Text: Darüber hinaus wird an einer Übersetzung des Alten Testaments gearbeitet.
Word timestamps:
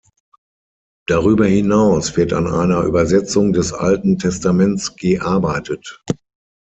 Darüber 1.05 1.45
hinaus 1.45 2.17
wird 2.17 2.33
an 2.33 2.47
einer 2.47 2.81
Übersetzung 2.85 3.53
des 3.53 3.71
Alten 3.71 4.17
Testaments 4.17 4.95
gearbeitet. 4.95 6.03